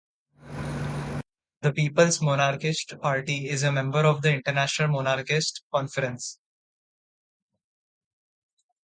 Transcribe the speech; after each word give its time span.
The 1.61 1.71
People's 1.71 2.23
Monarchist 2.23 2.99
Party 3.03 3.47
is 3.47 3.61
a 3.61 3.71
member 3.71 3.99
of 3.99 4.23
the 4.23 4.33
International 4.33 4.89
Monarchist 4.89 5.61
Conference. 5.71 6.39